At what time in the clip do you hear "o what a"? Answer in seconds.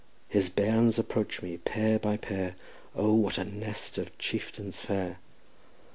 2.95-3.43